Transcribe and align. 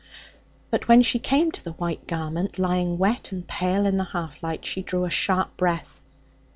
But 0.71 0.87
when 0.87 1.03
she 1.03 1.19
came 1.19 1.51
to 1.51 1.63
the 1.63 1.73
white 1.73 2.07
garment 2.07 2.57
lying 2.57 2.97
wet 2.97 3.31
and 3.31 3.47
pale 3.47 3.85
in 3.85 3.97
the 3.97 4.05
half 4.05 4.41
light 4.41 4.65
she 4.65 4.81
drew 4.81 5.05
a 5.05 5.11
sharp 5.11 5.55
breath. 5.57 5.99